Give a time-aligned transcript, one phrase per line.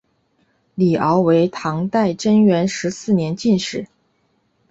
[0.73, 3.87] 李翱为唐代贞元十四年进士。